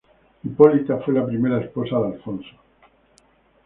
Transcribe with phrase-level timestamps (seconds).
[0.43, 2.57] Hipólita fue la primera esposa de Alfonso.